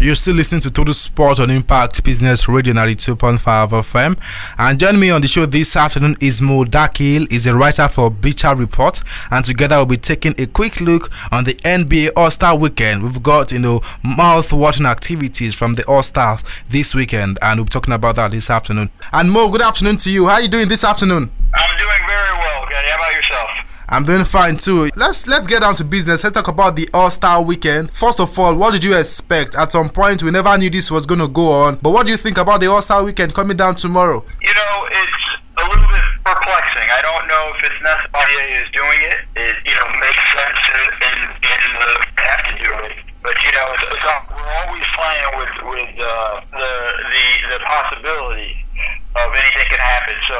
You're 0.00 0.14
still 0.14 0.36
listening 0.36 0.60
to 0.60 0.70
Total 0.70 0.94
Sport 0.94 1.40
on 1.40 1.50
Impact 1.50 2.04
Business 2.04 2.48
Radio 2.48 2.72
92.5 2.72 3.38
FM. 3.40 4.16
And 4.56 4.78
joining 4.78 5.00
me 5.00 5.10
on 5.10 5.20
the 5.20 5.26
show 5.26 5.44
this 5.44 5.74
afternoon 5.74 6.16
is 6.20 6.40
Mo 6.40 6.62
Dakhil, 6.64 7.26
is 7.32 7.48
a 7.48 7.56
writer 7.56 7.88
for 7.88 8.08
Bleacher 8.08 8.54
Report. 8.54 9.02
And 9.32 9.44
together 9.44 9.74
we'll 9.78 9.86
be 9.86 9.96
taking 9.96 10.36
a 10.38 10.46
quick 10.46 10.80
look 10.80 11.10
on 11.32 11.42
the 11.42 11.54
NBA 11.64 12.10
All-Star 12.16 12.56
Weekend. 12.56 13.02
We've 13.02 13.20
got, 13.20 13.50
you 13.50 13.58
know, 13.58 13.80
mouth-watering 14.04 14.86
activities 14.86 15.56
from 15.56 15.74
the 15.74 15.84
All-Stars 15.86 16.44
this 16.68 16.94
weekend. 16.94 17.40
And 17.42 17.58
we'll 17.58 17.64
be 17.64 17.70
talking 17.70 17.92
about 17.92 18.14
that 18.16 18.30
this 18.30 18.50
afternoon. 18.50 18.90
And 19.12 19.32
Mo, 19.32 19.50
good 19.50 19.62
afternoon 19.62 19.96
to 19.96 20.12
you. 20.12 20.26
How 20.26 20.34
are 20.34 20.42
you 20.42 20.48
doing 20.48 20.68
this 20.68 20.84
afternoon? 20.84 21.28
I'm 21.52 21.76
doing 21.76 22.02
very 22.06 22.38
well, 22.38 22.66
Kenny. 22.68 22.88
How 22.88 22.96
about 22.98 23.12
yourself? 23.14 23.50
I'm 23.90 24.04
doing 24.04 24.24
fine 24.24 24.58
too. 24.58 24.90
Let's 24.96 25.26
let's 25.26 25.46
get 25.46 25.62
down 25.62 25.74
to 25.76 25.84
business. 25.84 26.22
Let's 26.22 26.34
talk 26.34 26.48
about 26.48 26.76
the 26.76 26.86
All 26.92 27.08
Star 27.08 27.40
Weekend. 27.40 27.90
First 27.90 28.20
of 28.20 28.38
all, 28.38 28.54
what 28.54 28.74
did 28.74 28.84
you 28.84 28.94
expect? 28.94 29.54
At 29.54 29.72
some 29.72 29.88
point, 29.88 30.22
we 30.22 30.30
never 30.30 30.56
knew 30.58 30.68
this 30.68 30.90
was 30.90 31.06
going 31.06 31.20
to 31.20 31.28
go 31.28 31.52
on. 31.52 31.76
But 31.76 31.92
what 31.92 32.04
do 32.04 32.12
you 32.12 32.18
think 32.18 32.36
about 32.36 32.60
the 32.60 32.66
All 32.66 32.82
Star 32.82 33.02
Weekend 33.02 33.32
coming 33.32 33.56
down 33.56 33.76
tomorrow? 33.76 34.22
You 34.42 34.52
know, 34.52 34.86
it's 34.92 35.24
a 35.56 35.64
little 35.72 35.88
bit 35.88 36.04
perplexing. 36.20 36.84
I 36.84 37.00
don't 37.00 37.26
know 37.32 37.44
if 37.56 37.64
it's 37.64 37.80
necessary 37.80 38.60
is 38.60 38.68
doing 38.76 39.00
it. 39.08 39.20
It 39.40 39.56
you 39.64 39.72
know 39.72 39.88
makes 40.04 40.24
sense 40.36 40.60
in 40.68 40.84
in, 41.08 41.72
the 41.80 41.92
have 42.20 42.44
to 42.44 42.54
do 42.60 42.70
it. 42.92 42.92
But 43.24 43.40
you 43.40 43.52
know, 43.56 43.72
it's, 43.72 43.88
it's, 43.88 44.04
we're 44.04 44.52
always 44.68 44.84
playing 45.00 45.32
with 45.40 45.54
with 45.64 45.94
uh, 45.96 46.40
the 46.52 46.74
the 47.08 47.56
the 47.56 47.60
possibility 47.64 48.52
of 49.16 49.32
anything 49.32 49.66
can 49.72 49.80
happen. 49.80 50.14
So 50.28 50.36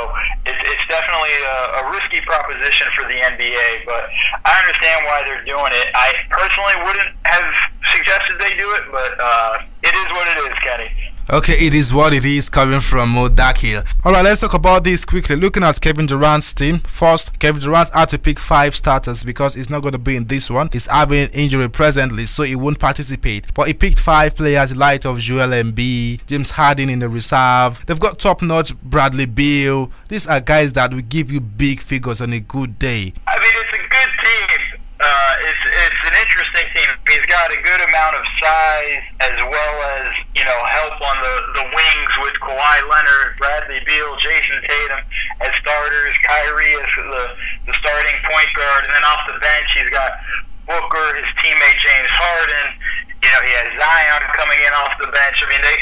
a, 1.48 1.56
a 1.80 1.82
risky 1.90 2.20
proposition 2.20 2.86
for 2.92 3.08
the 3.08 3.16
NBA, 3.16 3.88
but 3.88 4.04
I 4.44 4.52
understand 4.60 5.04
why 5.08 5.24
they're 5.24 5.44
doing 5.44 5.72
it. 5.72 5.88
I 5.96 6.12
personally 6.28 6.76
wouldn't 6.84 7.12
have 7.24 7.48
suggested 7.96 8.36
they 8.40 8.54
do 8.56 8.68
it, 8.76 8.84
but 8.92 9.12
uh, 9.16 9.58
it 9.82 9.94
is 9.96 10.08
what 10.12 10.28
it 10.28 10.38
is, 10.44 10.54
Kenny. 10.60 10.90
Okay, 11.30 11.58
it 11.58 11.74
is 11.74 11.92
what 11.92 12.14
it 12.14 12.24
is 12.24 12.48
coming 12.48 12.80
from 12.80 13.10
Mo 13.10 13.28
Dakhil. 13.28 13.84
Alright, 14.02 14.24
let's 14.24 14.40
talk 14.40 14.54
about 14.54 14.82
this 14.82 15.04
quickly. 15.04 15.36
Looking 15.36 15.62
at 15.62 15.78
Kevin 15.78 16.06
Durant's 16.06 16.54
team. 16.54 16.78
First, 16.78 17.38
Kevin 17.38 17.60
Durant 17.60 17.90
had 17.90 18.08
to 18.08 18.18
pick 18.18 18.38
five 18.38 18.74
starters 18.74 19.24
because 19.24 19.52
he's 19.52 19.68
not 19.68 19.82
going 19.82 19.92
to 19.92 19.98
be 19.98 20.16
in 20.16 20.24
this 20.24 20.48
one. 20.48 20.70
He's 20.72 20.86
having 20.86 21.28
injury 21.34 21.68
presently, 21.68 22.24
so 22.24 22.44
he 22.44 22.56
won't 22.56 22.78
participate. 22.78 23.52
But 23.52 23.66
he 23.66 23.74
picked 23.74 23.98
five 23.98 24.36
players 24.36 24.74
light 24.74 25.04
of 25.04 25.18
Joel 25.18 25.48
Embiid, 25.48 26.24
James 26.24 26.52
Harden 26.52 26.88
in 26.88 27.00
the 27.00 27.10
reserve. 27.10 27.84
They've 27.84 28.00
got 28.00 28.18
top-notch 28.18 28.74
Bradley 28.80 29.26
Beal. 29.26 29.92
These 30.08 30.26
are 30.28 30.40
guys 30.40 30.72
that 30.72 30.94
will 30.94 31.02
give 31.02 31.30
you 31.30 31.42
big 31.42 31.80
figures 31.80 32.22
on 32.22 32.32
a 32.32 32.40
good 32.40 32.78
day. 32.78 33.12
I 33.26 33.38
mean, 33.38 33.52
it's 33.52 33.72
a 33.74 33.86
good 33.86 34.12
team. 34.24 34.80
Uh, 34.98 35.34
it's, 35.40 35.60
it's 35.66 36.08
an 36.08 36.14
interesting. 36.20 36.37
He's 37.08 37.24
got 37.24 37.48
a 37.48 37.60
good 37.64 37.80
amount 37.88 38.16
of 38.16 38.24
size 38.36 39.02
as 39.20 39.36
well 39.40 39.74
as 39.96 40.12
you 40.36 40.44
know 40.44 40.60
help 40.68 40.96
on 41.00 41.16
the 41.24 41.36
the 41.56 41.66
wings 41.72 42.12
with 42.20 42.36
Kawhi 42.40 42.76
Leonard, 42.84 43.36
Bradley 43.40 43.80
Beal, 43.88 44.12
Jayson 44.20 44.60
Tatum 44.60 45.00
as 45.40 45.52
starters, 45.60 46.14
Kyrie 46.24 46.76
as 46.80 46.90
the 46.96 47.24
the 47.66 47.74
starting 47.80 48.16
point 48.28 48.50
guard, 48.56 48.84
and 48.84 48.92
then 48.92 49.04
off 49.04 49.24
the 49.28 49.38
bench 49.40 49.68
he's 49.72 49.90
got 49.90 50.12
Booker, 50.68 51.16
his 51.16 51.28
teammate 51.40 51.78
James 51.80 52.12
Harden. 52.12 52.66
You 53.24 53.30
know 53.32 53.40
he 53.44 53.52
has 53.56 53.68
Zion 53.76 54.22
coming 54.36 54.60
in 54.60 54.72
off 54.76 54.92
the 55.00 55.08
bench. 55.08 55.36
I 55.40 55.46
mean 55.48 55.62
they 55.64 55.76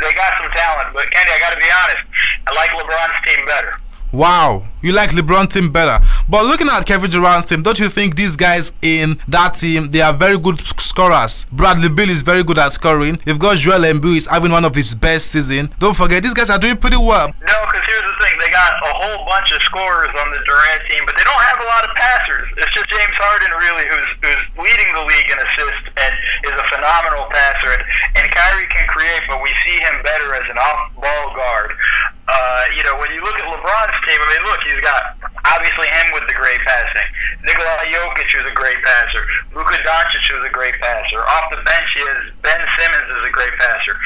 they 0.00 0.12
got 0.12 0.36
some 0.36 0.50
talent, 0.52 0.92
but 0.92 1.10
Kenny, 1.10 1.32
I 1.32 1.38
got 1.40 1.52
to 1.52 1.60
be 1.60 1.70
honest, 1.72 2.04
I 2.46 2.56
like 2.56 2.70
LeBron's 2.76 3.20
team 3.24 3.46
better. 3.46 3.72
Wow, 4.12 4.67
you 4.82 4.92
like 4.92 5.10
LeBron 5.10 5.52
team 5.52 5.72
better. 5.72 6.04
But 6.28 6.44
looking 6.44 6.68
at 6.68 6.84
Kevin 6.86 7.10
Durant's 7.10 7.48
team, 7.48 7.62
don't 7.62 7.78
you 7.78 7.88
think 7.88 8.16
these 8.16 8.36
guys 8.36 8.72
in 8.82 9.18
that 9.28 9.54
team 9.54 9.90
they 9.90 10.00
are 10.00 10.12
very 10.12 10.38
good 10.38 10.60
scorers? 10.80 11.46
Bradley 11.52 11.88
Beal 11.88 12.10
is 12.10 12.22
very 12.22 12.44
good 12.44 12.58
at 12.58 12.72
scoring. 12.72 13.18
You've 13.26 13.38
got 13.38 13.56
Joel 13.56 13.82
Embiid 13.82 14.16
is 14.16 14.26
having 14.26 14.52
one 14.52 14.64
of 14.64 14.74
his 14.74 14.94
best 14.94 15.32
season. 15.32 15.70
Don't 15.78 15.96
forget 15.96 16.22
these 16.22 16.34
guys 16.34 16.50
are 16.50 16.58
doing 16.58 16.76
pretty 16.76 16.98
well. 16.98 17.28
No, 17.40 17.56
because 17.66 17.84
here's 17.86 18.06
the 18.06 18.16
thing: 18.24 18.34
they 18.38 18.50
got 18.50 18.72
a 18.82 18.92
whole 18.94 19.24
bunch 19.26 19.50
of 19.52 19.60
scorers 19.62 20.10
on 20.18 20.30
the 20.30 20.40
Durant 20.44 20.82
team, 20.88 21.02
but 21.06 21.16
they 21.16 21.24
don't 21.24 21.44
have 21.48 21.58
a 21.60 21.68
lot 21.68 21.82
of 21.84 21.92
passers. 21.96 22.48
It's 22.58 22.72
just 22.72 22.88
James 22.90 23.16
Harden 23.18 23.50
really 23.58 23.86
who's 23.88 24.10
who's 24.22 24.42
leading 24.62 24.90
the 24.94 25.04
league 25.04 25.28
in 25.30 25.38
assists 25.38 25.86
and 25.96 26.12
is 26.46 26.56
a 26.58 26.66
phenomenal 26.70 27.26
passer. 27.30 27.72
And, 27.72 27.82
and 28.22 28.26
Kyrie 28.30 28.68
can 28.70 28.86
create, 28.88 29.22
but 29.26 29.42
we 29.42 29.50
see 29.64 29.76
him 29.80 30.02
better 30.02 30.34
as 30.34 30.46
an 30.50 30.58
off-ball 30.58 31.24
guard. 31.34 31.74
Uh, 32.28 32.62
you 32.76 32.84
know, 32.84 32.94
when 33.00 33.10
you 33.10 33.22
look 33.24 33.34
at 33.40 33.46
LeBron's 33.48 33.98
team, 34.04 34.20
I 34.20 34.26
mean, 34.28 34.42
look, 34.44 34.60
he's 34.60 34.80
got 34.84 35.17
obviously 35.54 35.88
him 35.88 36.06
with 36.12 36.26
the 36.28 36.36
great 36.36 36.60
passing. 36.64 37.08
Nikola 37.44 37.86
Jokic 37.88 38.30
was 38.36 38.46
a 38.50 38.54
great 38.54 38.80
passer. 38.82 39.22
Luka 39.54 39.78
Doncic 39.80 40.26
was 40.34 40.44
a 40.44 40.52
great 40.52 40.76
passer. 40.80 41.20
Off 41.22 41.48
the 41.50 41.60
bench, 41.64 41.88
he 41.96 42.02
has 42.04 42.30
Ben 42.44 42.60
Simmons 42.76 43.08
is 43.08 43.24
a 43.24 43.32
great 43.32 43.54
passer, 43.56 43.96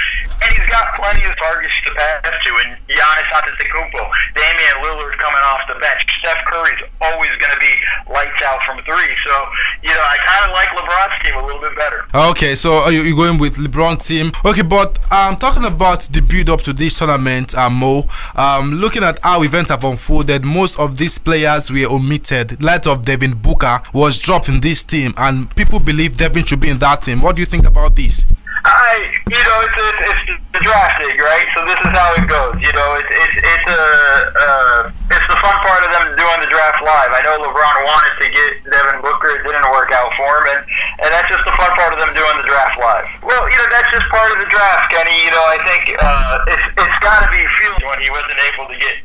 and 0.45 0.49
he's 0.55 0.69
got 0.71 0.95
plenty 0.95 1.25
of 1.27 1.35
targets 1.41 1.75
to 1.85 1.91
pass 1.97 2.23
to. 2.23 2.51
And 2.63 2.79
Giannis 2.87 3.29
Antetokounmpo, 3.35 4.03
Damian 4.39 4.77
Lillard 4.87 5.19
coming 5.19 5.45
off 5.51 5.63
the 5.67 5.79
bench. 5.83 6.07
Steph 6.23 6.45
Curry's 6.47 6.83
always 7.03 7.35
going 7.43 7.53
to 7.53 7.61
be 7.61 7.73
lights 8.13 8.39
out 8.47 8.63
from 8.63 8.79
three. 8.87 9.13
So, 9.27 9.35
you 9.83 9.91
know, 9.91 10.05
I 10.07 10.17
kind 10.23 10.43
of 10.47 10.51
like 10.55 10.71
LeBron's 10.79 11.17
team 11.25 11.35
a 11.37 11.45
little 11.45 11.61
bit 11.61 11.75
better. 11.77 12.07
Okay, 12.33 12.55
so 12.55 12.89
you're 12.89 13.05
you 13.05 13.17
going 13.17 13.39
with 13.39 13.57
LeBron 13.57 13.99
team? 13.99 14.31
Okay, 14.45 14.63
but 14.63 14.99
um, 15.13 15.37
talking 15.37 15.65
about 15.65 16.03
the 16.13 16.23
build 16.23 16.51
up 16.51 16.61
to 16.63 16.73
this 16.73 16.99
tournament, 16.99 17.55
uh, 17.57 17.71
Mo. 17.71 18.07
Um, 18.37 18.73
looking 18.73 19.03
at 19.03 19.19
how 19.23 19.43
events 19.43 19.71
have 19.71 19.85
unfolded, 19.85 20.45
most 20.45 20.79
of 20.79 20.97
these 20.97 21.19
players 21.19 21.32
were 21.71 21.91
omitted. 21.91 22.63
Light 22.63 22.87
of 22.87 23.05
Devin 23.05 23.35
Booker 23.35 23.81
was 23.95 24.21
dropped 24.21 24.51
in 24.51 24.61
this 24.61 24.83
team, 24.83 25.15
and 25.17 25.55
people 25.57 25.81
believe 25.81 26.19
Devin 26.19 26.45
should 26.45 26.61
be 26.61 26.69
in 26.69 26.79
that 26.79 27.03
team. 27.03 27.23
What 27.23 27.37
do 27.37 27.43
you 27.43 27.47
think 27.47 27.67
about 27.67 27.97
this? 27.97 28.27
I, 28.73 29.13
you 29.29 29.43
know, 29.45 29.57
it's, 29.69 29.77
it's, 29.77 30.01
it's 30.33 30.43
the 30.53 30.61
draft 30.65 31.01
league, 31.05 31.21
right? 31.21 31.49
So 31.53 31.65
this 31.65 31.81
is 31.81 31.93
how 31.93 32.09
it 32.17 32.25
goes. 32.29 32.57
You 32.61 32.73
know, 32.73 32.89
it's 33.01 33.13
it's 33.13 33.37
it's 33.41 33.69
a 33.69 33.85
uh, 34.33 34.81
it's 35.13 35.29
the 35.29 35.39
fun 35.41 35.57
part 35.65 35.85
of 35.85 35.91
them 35.93 36.13
doing 36.17 36.39
the 36.41 36.51
draft 36.53 36.81
live. 36.85 37.11
I 37.13 37.21
know 37.25 37.41
LeBron 37.41 37.77
wanted 37.85 38.15
to 38.21 38.27
get 38.33 38.51
Devin 38.69 39.01
Booker, 39.01 39.41
it 39.41 39.45
didn't 39.45 39.69
work 39.73 39.93
out 39.93 40.13
for 40.17 40.29
him, 40.41 40.57
and 40.57 40.61
and 41.05 41.09
that's 41.13 41.29
just 41.29 41.45
the 41.45 41.55
fun 41.57 41.73
part 41.77 41.93
of 41.97 41.99
them 42.01 42.13
doing 42.13 42.37
the 42.41 42.47
draft 42.49 42.77
live. 42.77 43.09
Well, 43.25 43.45
you 43.49 43.57
know, 43.61 43.69
that's 43.73 43.91
just 43.93 44.09
part 44.13 44.33
of 44.33 44.39
the 44.41 44.49
draft, 44.49 44.93
Kenny. 44.93 45.25
You 45.25 45.33
know, 45.33 45.45
I 45.49 45.59
think 45.65 45.83
uh, 45.97 46.53
it's 46.53 46.67
it's 46.85 46.99
got 47.01 47.25
to 47.25 47.29
be 47.33 47.43
feeling 47.61 47.85
when 47.89 48.01
he 48.01 48.09
wasn't 48.13 48.41
able 48.53 48.69
to 48.69 48.77
get 48.77 48.97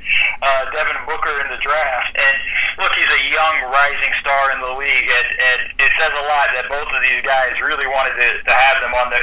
uh, 0.44 0.63
Devin 0.75 1.00
Booker 1.07 1.35
in 1.44 1.47
the 1.51 1.59
draft. 1.63 2.11
And 2.16 2.35
look, 2.83 2.91
he's 2.95 3.09
a 3.09 3.23
young 3.31 3.56
rising 3.72 4.13
star 4.19 4.44
in 4.56 4.59
the 4.63 4.73
league, 4.75 5.07
and 5.07 5.27
and 5.31 5.61
says 5.99 6.11
a 6.11 6.25
lot 6.29 6.47
that 6.53 6.65
both 6.69 6.87
of 6.87 7.01
these 7.01 7.21
guys 7.25 7.59
really 7.61 7.87
wanted 7.87 8.15
to, 8.21 8.27
to 8.43 8.53
have 8.53 8.81
them 8.81 8.93
on 8.93 9.09
the, 9.09 9.19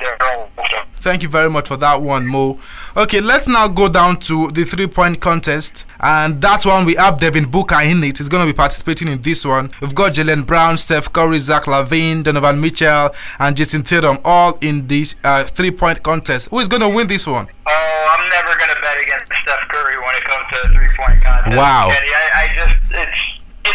their 0.00 0.16
own. 0.36 0.48
Thank 0.96 1.22
you 1.22 1.30
very 1.30 1.48
much 1.48 1.68
for 1.68 1.78
that 1.78 2.02
one, 2.02 2.26
Mo. 2.26 2.60
Okay, 2.94 3.20
let's 3.20 3.48
now 3.48 3.68
go 3.68 3.88
down 3.88 4.20
to 4.20 4.48
the 4.48 4.64
three-point 4.64 5.20
contest, 5.20 5.86
and 5.98 6.42
that 6.42 6.66
one 6.66 6.84
we 6.84 6.94
have 6.96 7.18
Devin 7.18 7.50
Booker 7.50 7.80
in 7.80 8.04
it. 8.04 8.18
He's 8.18 8.28
going 8.28 8.46
to 8.46 8.52
be 8.52 8.56
participating 8.56 9.08
in 9.08 9.22
this 9.22 9.46
one. 9.46 9.70
We've 9.80 9.94
got 9.94 10.12
Jaylen 10.12 10.46
Brown, 10.46 10.76
Steph 10.76 11.10
Curry, 11.10 11.38
Zach 11.38 11.64
LaVine, 11.64 12.22
Donovan 12.24 12.60
Mitchell, 12.60 13.10
and 13.38 13.56
Jayson 13.56 13.82
Tatum 13.82 14.18
all 14.24 14.58
in 14.60 14.86
this 14.88 15.14
uh, 15.24 15.44
three-point 15.44 16.02
contest. 16.02 16.50
Who 16.50 16.58
is 16.58 16.68
going 16.68 16.82
to 16.82 16.94
win 16.94 17.06
this 17.06 17.26
one? 17.26 17.48
Oh, 17.66 18.16
I'm 18.18 18.28
never 18.28 18.58
going 18.58 18.68
to 18.68 18.80
bet 18.82 19.00
against 19.00 19.32
Steph 19.40 19.68
Curry 19.68 19.96
when 19.96 20.14
it 20.16 20.24
comes 20.24 20.46
to 20.52 20.68
three-point 20.68 21.24
contest. 21.24 21.56
Wow. 21.56 21.88
Kenny, 21.88 22.12
I, 22.12 22.24
I 22.28 22.28
just 22.28 22.29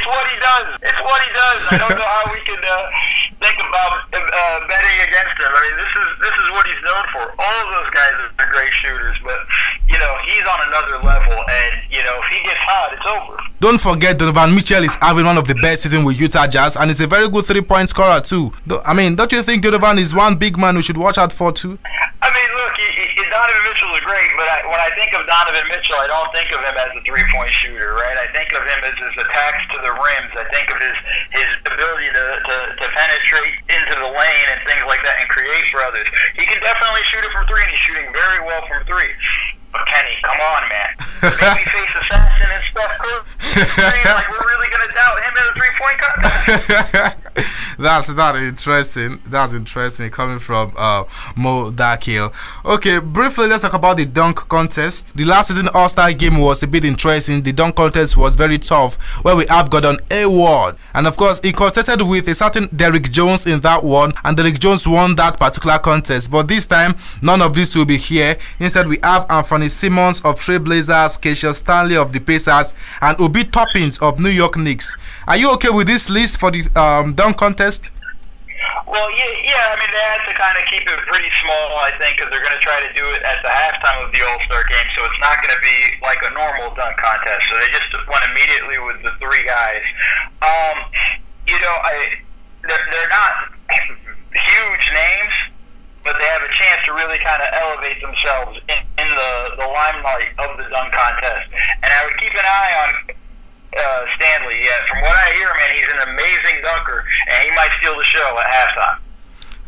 it's 0.06 0.14
what 0.14 0.28
he 0.30 0.38
does. 0.38 0.68
It's 0.86 1.02
what 1.02 1.20
he 1.26 1.32
does. 1.34 1.60
I 1.74 1.78
don't 1.82 1.98
know 1.98 2.06
how 2.06 2.30
we 2.30 2.38
can 2.46 2.62
uh, 2.62 2.86
think 3.42 3.58
about 3.58 4.06
uh, 4.14 4.60
betting 4.70 4.98
against 5.02 5.34
him. 5.42 5.50
I 5.50 5.60
mean, 5.66 5.76
this 5.82 5.94
is 5.98 6.08
this 6.22 6.36
is 6.38 6.48
what 6.54 6.64
he's 6.70 6.84
known 6.86 7.06
for. 7.10 7.24
All 7.42 7.58
of 7.66 7.68
those 7.74 7.90
guys 7.90 8.14
are 8.38 8.50
great 8.54 8.70
shooters, 8.70 9.18
but 9.26 9.40
you 9.90 9.98
know 9.98 10.14
he's 10.30 10.46
on 10.46 10.60
another 10.70 11.02
level, 11.02 11.34
and 11.34 11.74
you 11.90 12.06
know 12.06 12.22
if 12.22 12.28
he 12.30 12.38
gets 12.46 12.62
hot, 12.62 12.94
it's 12.94 13.08
over. 13.10 13.34
Don't 13.60 13.82
forget 13.82 14.20
Donovan 14.20 14.54
Mitchell 14.54 14.84
is 14.84 14.94
having 15.02 15.26
one 15.26 15.42
of 15.42 15.48
the 15.48 15.56
best 15.56 15.84
seasons 15.84 16.06
with 16.06 16.22
Utah 16.22 16.46
Jazz, 16.46 16.78
and 16.78 16.86
he's 16.86 17.02
a 17.02 17.08
very 17.08 17.28
good 17.28 17.46
three-point 17.46 17.90
scorer 17.90 18.22
too. 18.22 18.54
I 18.86 18.94
mean, 18.94 19.16
don't 19.16 19.32
you 19.32 19.42
think 19.42 19.64
Donovan 19.64 19.98
is 19.98 20.14
one 20.14 20.36
big 20.38 20.56
man 20.58 20.76
we 20.76 20.84
should 20.84 20.98
watch 20.98 21.18
out 21.18 21.34
for 21.34 21.52
too? 21.52 21.80
I 22.22 22.30
mean, 22.30 22.50
look, 22.62 22.74
he, 22.78 23.01
he, 23.10 23.25
Donovan 23.36 23.68
Mitchell 23.68 23.92
is 24.00 24.04
great, 24.08 24.32
but 24.40 24.48
I, 24.48 24.64
when 24.64 24.80
I 24.80 24.96
think 24.96 25.12
of 25.12 25.28
Donovan 25.28 25.68
Mitchell, 25.68 26.00
I 26.00 26.08
don't 26.08 26.32
think 26.32 26.56
of 26.56 26.64
him 26.64 26.72
as 26.80 26.88
a 26.96 27.04
three-point 27.04 27.52
shooter, 27.52 27.92
right? 27.92 28.16
I 28.16 28.32
think 28.32 28.56
of 28.56 28.64
him 28.64 28.80
as 28.88 28.96
his 28.96 29.12
attacks 29.12 29.64
to 29.76 29.84
the 29.84 29.92
rims. 29.92 30.32
I 30.40 30.48
think 30.56 30.72
of 30.72 30.80
his 30.80 30.96
his 31.36 31.50
ability 31.68 32.16
to, 32.16 32.26
to, 32.40 32.56
to 32.80 32.86
penetrate 32.96 33.60
into 33.68 33.96
the 34.00 34.08
lane 34.08 34.48
and 34.56 34.64
things 34.64 34.88
like 34.88 35.04
that 35.04 35.20
and 35.20 35.28
create 35.28 35.68
for 35.68 35.84
others. 35.84 36.08
He 36.40 36.48
can 36.48 36.64
definitely 36.64 37.04
shoot 37.12 37.28
it 37.28 37.32
from 37.36 37.44
three, 37.52 37.60
and 37.60 37.72
he's 37.76 37.84
shooting 37.84 38.08
very 38.16 38.40
well 38.48 38.64
from 38.72 38.88
three. 38.88 39.12
But 39.76 39.84
Kenny, 39.84 40.16
come 40.24 40.40
on, 40.40 40.62
man. 40.72 40.92
Babyface 41.36 41.92
assassin 42.08 42.48
and 42.56 42.64
stuff. 42.72 42.96
like 44.16 44.28
we're 44.32 44.48
really 44.48 44.72
gonna 44.72 44.92
doubt 44.96 45.20
him 45.28 45.34
in 45.36 45.44
a 45.44 45.54
three-point 45.60 45.98
contest. 46.00 47.20
that's 47.80 48.08
that 48.08 48.36
interesting. 48.36 49.20
That's 49.28 49.54
interesting 49.54 50.10
coming 50.10 50.40
from 50.40 50.74
uh, 50.78 51.06
Mo 51.38 51.72
Dakhil. 51.72 52.34
Okay, 52.66 53.00
briefly 53.00 53.48
let's 53.48 53.64
talk 53.64 53.74
about 53.74 53.98
the 53.98 54.06
dunk 54.06 54.48
contest. 54.50 55.16
The 55.16 55.26
last 55.26 55.50
season 55.50 55.70
All 55.74 55.88
Star 55.90 56.12
game 56.12 56.40
was 56.40 56.64
a 56.64 56.68
bit 56.68 56.84
interesting. 56.84 57.42
The 57.42 57.54
dunk 57.54 57.76
contest 57.76 58.18
was 58.18 58.36
very 58.36 58.58
tough, 58.58 58.96
where 59.24 59.36
we 59.36 59.46
have 59.50 59.70
got 59.70 59.86
Gordon 59.86 60.04
Hayward, 60.10 60.78
and 60.94 61.06
of 61.06 61.18
course 61.18 61.40
he 61.44 61.52
contested 61.52 62.02
with 62.02 62.28
a 62.28 62.34
certain 62.34 62.68
Derrick 62.76 63.12
Jones 63.12 63.46
in 63.46 63.60
that 63.60 63.84
one, 63.84 64.14
and 64.24 64.36
Derrick 64.36 64.58
Jones 64.60 64.88
won 64.88 65.16
that 65.16 65.38
particular 65.38 65.78
contest. 65.78 66.32
But 66.32 66.48
this 66.48 66.66
time, 66.66 66.96
none 67.22 67.42
of 67.42 67.54
this 67.54 67.76
will 67.76 67.86
be 67.86 67.98
here. 67.98 68.38
Instead, 68.60 68.88
we 68.88 68.98
have 69.04 69.26
Anthony 69.30 69.70
Simons 69.70 70.22
of 70.22 70.40
Trailblazers, 70.40 71.22
Cassius 71.22 71.58
Stanley 71.60 71.98
of 71.98 72.14
the 72.14 72.20
Pacers, 72.20 72.74
and 73.02 73.20
Obi 73.20 73.44
Toppins 73.44 74.00
of 74.00 74.20
New 74.20 74.30
York 74.30 74.58
Knicks. 74.58 74.98
Are 75.28 75.38
you 75.38 75.54
okay 75.54 75.70
with 75.72 75.88
this 75.88 76.10
list 76.10 76.40
for 76.40 76.52
the 76.52 76.64
um, 76.80 77.14
dunk 77.14 77.25
contest? 77.33 77.92
Well, 78.86 79.10
yeah, 79.18 79.33
yeah. 79.44 79.74
I 79.74 79.75
mean, 79.81 79.92
they 79.92 80.06
had 80.06 80.24
to 80.30 80.33
kind 80.38 80.56
of 80.57 80.63
keep 80.69 80.86
it 80.86 81.00
pretty 81.10 81.30
small, 81.42 81.75
I 81.81 81.92
think, 81.98 82.18
because 82.18 82.30
they're 82.31 82.44
going 82.44 82.56
to 82.56 82.66
try 82.66 82.80
to 82.86 82.92
do 82.94 83.04
it 83.18 83.22
at 83.25 83.42
the 83.42 83.50
halftime 83.50 84.06
of 84.06 84.13
the 84.13 84.22
All 84.22 84.39
Star 84.45 84.62
game. 84.69 84.88
So 84.94 85.04
it's 85.06 85.22
not 85.22 85.42
going 85.42 85.54
to 85.54 85.62
be 85.62 85.77
like 86.06 86.22
a 86.22 86.31
normal 86.33 86.74
dunk 86.77 86.95
contest. 86.98 87.44
So 87.50 87.57
they 87.57 87.69
just 87.74 87.89
went 88.07 88.24
immediately 88.30 88.77
with 88.81 89.01
the 89.01 89.13
three 89.18 89.44
guys. 89.45 89.86
Um, 90.42 90.86
you 91.50 91.57
know, 91.62 91.75
I 91.81 92.24
they're, 92.66 92.86
they're 92.89 93.13
not 93.13 93.33
huge 94.33 94.86
names, 94.94 95.36
but 96.04 96.18
they 96.18 96.27
have 96.30 96.42
a 96.45 96.51
chance 96.54 96.81
to 96.86 96.94
really 96.94 97.18
kind 97.22 97.42
of 97.42 97.50
elevate 97.54 98.01
themselves 98.01 98.62
in, 98.69 98.80
in 99.01 99.10
the 99.10 99.31
the 99.62 99.68
limelight 99.69 100.33
of 100.45 100.57
the 100.57 100.66
dunk 100.69 100.94
contest. 100.94 101.50
And 101.81 101.89
I 101.89 102.00
would 102.06 102.18
keep 102.18 102.33
an 102.33 102.45
eye 102.45 102.74
on 102.86 102.89
uh, 103.77 104.06
Stanley. 104.16 104.60
Yeah, 104.63 104.86
from 104.89 105.01
what 105.01 105.16
I 105.16 105.33
hear, 105.33 105.48
man, 105.48 105.72
he's 105.75 105.92
an 105.94 106.10
amazing 106.10 106.62
dunker, 106.63 107.06
and 107.27 107.44
he 107.44 107.51
might 107.56 107.72
steal 107.80 107.98
the 107.98 108.04
show 108.06 108.38
at 108.39 108.48
halftime. 108.48 109.00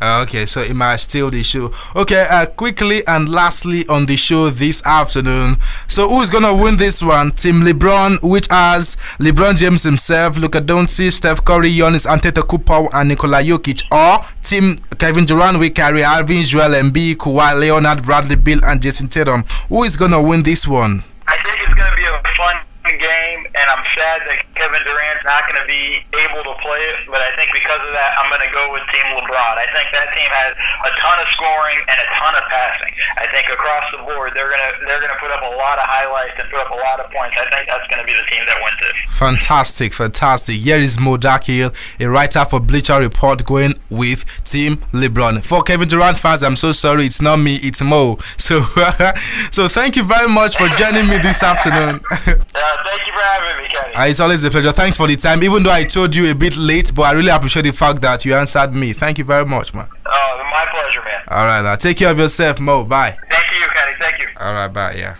Uh, 0.00 0.22
okay, 0.22 0.46
so 0.46 0.60
it 0.60 0.74
might 0.74 0.96
steal 0.98 1.28
the 1.28 1.42
show. 1.42 1.72
Okay, 1.96 2.24
uh, 2.30 2.46
quickly 2.46 3.04
and 3.08 3.28
lastly 3.28 3.84
on 3.88 4.06
the 4.06 4.16
show 4.16 4.48
this 4.48 4.80
afternoon. 4.86 5.56
So 5.88 6.08
who's 6.08 6.30
gonna 6.30 6.56
win 6.56 6.76
this 6.76 7.02
one? 7.02 7.32
Team 7.32 7.62
LeBron, 7.62 8.22
which 8.22 8.46
has 8.48 8.96
LeBron 9.18 9.56
James 9.56 9.82
himself, 9.82 10.38
Luka 10.38 10.60
Doncic, 10.60 11.10
Steph 11.10 11.44
Curry, 11.44 11.70
Giannis 11.70 12.06
Antetokounmpo, 12.06 12.90
and 12.94 13.08
Nikola 13.08 13.42
Jokic, 13.42 13.82
or 13.90 14.24
Team 14.44 14.76
Kevin 14.98 15.24
Durant 15.24 15.58
with 15.58 15.74
Kyrie 15.74 16.04
Irving, 16.04 16.44
Joel 16.44 16.80
Embiid, 16.80 17.16
Kawhi 17.16 17.58
Leonard, 17.58 18.04
Bradley 18.04 18.36
Beal, 18.36 18.60
and 18.64 18.80
Jayson 18.80 19.08
Tatum. 19.10 19.42
Who 19.68 19.82
is 19.82 19.96
gonna 19.96 20.22
win 20.22 20.44
this 20.44 20.68
one? 20.68 21.02
I 21.26 21.36
think 21.42 21.58
it's 21.60 21.74
going 21.74 21.90
to 21.90 21.96
be 21.96 22.04
a 22.04 22.22
fun 22.36 22.56
game, 22.96 23.44
and 23.44 23.66
I'm 23.68 23.84
sad 23.92 24.24
that 24.24 24.40
Kevin 24.56 24.80
Durant's 24.88 25.24
not 25.28 25.44
going 25.44 25.60
to 25.60 25.68
be 25.68 26.00
able 26.24 26.40
to 26.48 26.54
play 26.64 26.80
it. 26.94 27.04
But 27.12 27.20
I 27.20 27.36
think 27.36 27.52
because 27.52 27.84
of 27.84 27.92
that, 27.92 28.16
I'm 28.16 28.32
going 28.32 28.44
to 28.46 28.52
go 28.54 28.72
with 28.72 28.84
Team 28.88 29.04
LeBron. 29.20 29.54
I 29.60 29.68
think 29.76 29.92
that 29.92 30.08
team 30.16 30.30
has 30.32 30.56
a 30.56 30.90
ton 30.96 31.16
of 31.20 31.28
scoring 31.36 31.78
and 31.92 31.98
a 32.00 32.08
ton 32.16 32.32
of 32.32 32.44
passing. 32.48 32.92
I 33.20 33.26
think 33.28 33.52
across 33.52 33.84
the 33.92 34.00
board, 34.08 34.32
they're 34.32 34.48
going 34.48 34.64
to 34.64 34.72
they're 34.88 35.02
going 35.04 35.12
to 35.12 35.20
put 35.20 35.28
up 35.34 35.44
a 35.44 35.52
lot 35.60 35.76
of 35.76 35.86
highlights 35.86 36.40
and 36.40 36.48
put 36.48 36.64
up 36.64 36.72
a 36.72 36.80
lot 36.80 37.04
of 37.04 37.12
points. 37.12 37.36
I 37.36 37.44
think 37.52 37.68
that's 37.68 37.86
going 37.92 38.00
to 38.00 38.08
be 38.08 38.16
the 38.16 38.26
team 38.32 38.42
that 38.48 38.56
wins 38.64 38.80
this. 38.80 38.96
Fantastic, 39.18 39.92
fantastic. 39.92 40.56
Here 40.56 40.78
is 40.78 40.98
Mo 40.98 41.16
Dakhil, 41.16 41.74
a 42.00 42.06
writer 42.08 42.44
for 42.44 42.60
Bleacher 42.60 42.98
Report, 42.98 43.44
going 43.44 43.74
with 43.90 44.24
Team 44.44 44.76
LeBron. 44.94 45.44
For 45.44 45.62
Kevin 45.62 45.88
Durant 45.88 46.18
fans, 46.18 46.42
I'm 46.42 46.56
so 46.56 46.72
sorry, 46.72 47.04
it's 47.04 47.20
not 47.20 47.36
me, 47.36 47.56
it's 47.62 47.82
Mo. 47.82 48.18
So, 48.38 48.62
so 49.50 49.68
thank 49.68 49.96
you 49.96 50.04
very 50.04 50.28
much 50.28 50.56
for 50.56 50.68
joining 50.68 51.06
me 51.08 51.18
this 51.18 51.42
afternoon. 51.42 52.00
for 53.18 53.24
having 53.24 53.62
me, 53.62 53.68
Kenny. 53.68 53.94
Uh, 53.94 54.06
it's 54.06 54.20
always 54.20 54.44
a 54.44 54.50
pleasure. 54.50 54.72
Thanks 54.72 54.96
for 54.96 55.06
the 55.06 55.16
time, 55.16 55.42
even 55.42 55.62
though 55.62 55.72
I 55.72 55.84
told 55.84 56.14
you 56.14 56.30
a 56.30 56.34
bit 56.34 56.56
late, 56.56 56.92
but 56.94 57.02
I 57.02 57.12
really 57.12 57.30
appreciate 57.30 57.64
the 57.64 57.72
fact 57.72 58.00
that 58.02 58.24
you 58.24 58.34
answered 58.34 58.72
me. 58.72 58.92
Thank 58.92 59.18
you 59.18 59.24
very 59.24 59.44
much, 59.44 59.74
man. 59.74 59.88
Oh, 60.06 60.42
my 60.50 60.66
pleasure, 60.70 61.02
man. 61.02 61.20
All 61.28 61.44
right, 61.44 61.62
now 61.62 61.74
take 61.74 61.96
care 61.96 62.10
of 62.10 62.18
yourself, 62.18 62.60
Mo. 62.60 62.84
Bye. 62.84 63.16
Thank 63.30 63.52
you, 63.52 63.68
Kenny. 63.74 63.96
Thank 64.00 64.18
you. 64.20 64.26
All 64.40 64.54
right, 64.54 64.68
bye. 64.68 64.94
Yeah. 64.96 65.16